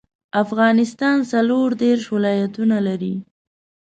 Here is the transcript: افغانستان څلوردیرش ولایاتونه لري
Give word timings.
افغانستان 0.43 1.17
څلوردیرش 1.31 2.05
ولایاتونه 2.15 2.77
لري 2.87 3.15